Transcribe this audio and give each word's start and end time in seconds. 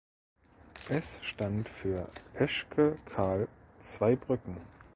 Es 0.89 1.19
stand 1.21 1.69
für 1.69 2.09
„Peschke 2.33 2.95
Karl 3.05 3.47
Zweibrücken“. 3.77 4.57